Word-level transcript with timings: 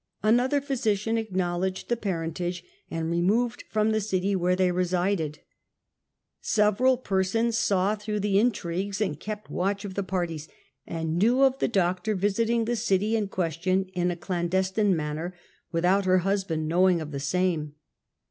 Another 0.23 0.59
physician 0.61 1.15
acknowledged 1.15 1.87
the 1.87 1.95
parentage 1.95 2.63
and 2.89 3.07
removed 3.11 3.63
from 3.69 3.91
the 3.91 4.01
city 4.01 4.35
where 4.35 4.55
they 4.55 4.71
resided. 4.71 5.37
Several 6.41 6.97
persons 6.97 7.55
saw 7.55 7.93
through 7.93 8.19
the 8.21 8.39
intrigues 8.39 8.99
and 8.99 9.19
kept 9.19 9.51
watch 9.51 9.85
of 9.85 9.93
the 9.93 10.01
parties, 10.01 10.47
and 10.87 11.19
knew 11.19 11.43
of 11.43 11.59
the 11.59 11.67
doctor 11.67 12.15
visiting 12.15 12.65
the 12.65 12.71
eity 12.71 13.13
in 13.15 13.27
question 13.27 13.91
in 13.93 14.09
a 14.09 14.15
clandestine 14.15 14.95
manner, 14.95 15.35
without 15.71 16.05
her 16.05 16.17
husband 16.25 16.67
knowing 16.67 16.99
of 16.99 17.11
the 17.11 17.19
.same. 17.19 17.75